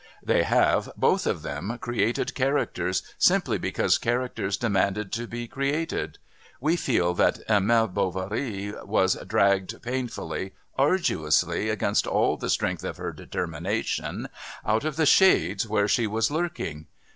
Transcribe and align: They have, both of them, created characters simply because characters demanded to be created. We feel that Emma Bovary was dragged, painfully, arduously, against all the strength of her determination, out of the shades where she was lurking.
They 0.23 0.41
have, 0.41 0.91
both 0.97 1.27
of 1.27 1.43
them, 1.43 1.77
created 1.77 2.33
characters 2.33 3.03
simply 3.19 3.59
because 3.59 3.99
characters 3.99 4.57
demanded 4.57 5.11
to 5.11 5.27
be 5.27 5.47
created. 5.47 6.17
We 6.59 6.75
feel 6.75 7.13
that 7.13 7.41
Emma 7.47 7.87
Bovary 7.87 8.73
was 8.83 9.13
dragged, 9.27 9.79
painfully, 9.83 10.53
arduously, 10.75 11.69
against 11.69 12.07
all 12.07 12.35
the 12.35 12.49
strength 12.49 12.83
of 12.83 12.97
her 12.97 13.11
determination, 13.13 14.27
out 14.65 14.85
of 14.85 14.95
the 14.95 15.05
shades 15.05 15.67
where 15.67 15.87
she 15.87 16.07
was 16.07 16.31
lurking. 16.31 16.87